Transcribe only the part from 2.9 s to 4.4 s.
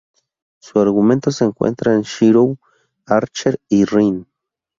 Archer y Rin.